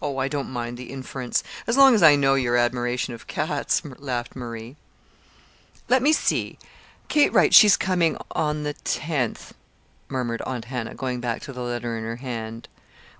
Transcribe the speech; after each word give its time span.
"Oh, 0.00 0.18
I 0.18 0.28
don't 0.28 0.48
mind 0.50 0.76
the 0.78 0.92
inference 0.92 1.42
as 1.66 1.76
long 1.76 1.92
as 1.92 2.00
I 2.00 2.14
know 2.14 2.36
your 2.36 2.56
admiration 2.56 3.12
of 3.12 3.26
cats," 3.26 3.82
laughed 3.84 4.36
Marie. 4.36 4.76
"Let 5.88 6.00
me 6.00 6.12
see; 6.12 6.60
Kate 7.08 7.32
writes 7.32 7.56
she 7.56 7.66
is 7.66 7.76
coming 7.76 8.16
the 8.36 8.74
tenth," 8.84 9.54
murmured 10.08 10.42
Aunt 10.42 10.66
Hannah, 10.66 10.94
going 10.94 11.18
back 11.18 11.42
to 11.42 11.52
the 11.52 11.62
letter 11.62 11.98
in 11.98 12.04
her 12.04 12.14
hand. 12.22 12.68